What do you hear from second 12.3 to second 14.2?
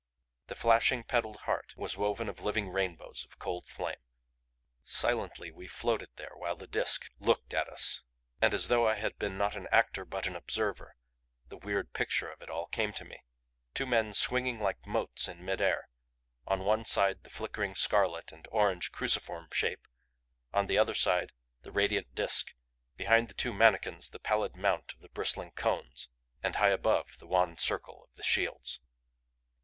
of it all came to me two men